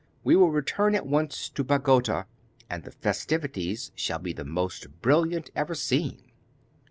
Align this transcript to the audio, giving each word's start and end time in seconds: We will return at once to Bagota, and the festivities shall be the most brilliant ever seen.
We 0.23 0.35
will 0.35 0.49
return 0.49 0.95
at 0.95 1.05
once 1.05 1.47
to 1.49 1.63
Bagota, 1.63 2.25
and 2.67 2.83
the 2.83 2.91
festivities 2.91 3.91
shall 3.93 4.17
be 4.17 4.33
the 4.33 4.43
most 4.43 4.87
brilliant 4.99 5.51
ever 5.55 5.75
seen. 5.75 6.31